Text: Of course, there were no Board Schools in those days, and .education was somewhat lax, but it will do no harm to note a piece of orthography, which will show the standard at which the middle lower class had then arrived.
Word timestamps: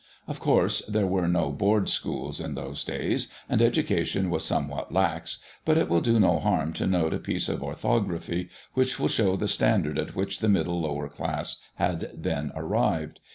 Of 0.27 0.39
course, 0.39 0.81
there 0.87 1.05
were 1.05 1.27
no 1.27 1.51
Board 1.51 1.87
Schools 1.87 2.39
in 2.39 2.55
those 2.55 2.83
days, 2.83 3.31
and 3.47 3.61
.education 3.61 4.31
was 4.31 4.43
somewhat 4.43 4.91
lax, 4.91 5.37
but 5.63 5.77
it 5.77 5.87
will 5.89 6.01
do 6.01 6.19
no 6.19 6.39
harm 6.39 6.73
to 6.73 6.87
note 6.87 7.13
a 7.13 7.19
piece 7.19 7.47
of 7.47 7.61
orthography, 7.61 8.49
which 8.73 8.99
will 8.99 9.07
show 9.07 9.35
the 9.35 9.47
standard 9.47 9.99
at 9.99 10.15
which 10.15 10.39
the 10.39 10.49
middle 10.49 10.81
lower 10.81 11.07
class 11.07 11.57
had 11.75 12.09
then 12.15 12.51
arrived. 12.55 13.19